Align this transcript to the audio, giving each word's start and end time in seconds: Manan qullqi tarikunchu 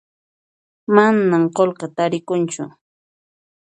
Manan 0.95 1.43
qullqi 1.55 1.87
tarikunchu 1.95 2.63